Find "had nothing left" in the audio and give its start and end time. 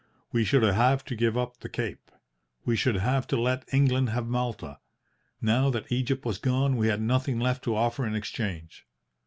6.87-7.63